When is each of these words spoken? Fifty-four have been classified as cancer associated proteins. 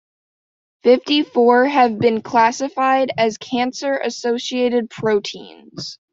Fifty-four 0.81 1.65
have 1.65 1.99
been 1.99 2.23
classified 2.23 3.11
as 3.19 3.37
cancer 3.37 3.95
associated 3.99 4.89
proteins. 4.89 5.99